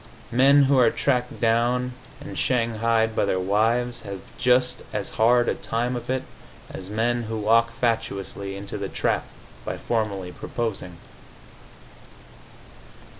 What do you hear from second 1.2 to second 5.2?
down and shanghaied by their wives have just as